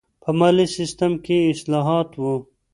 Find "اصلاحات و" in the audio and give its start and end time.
1.53-2.23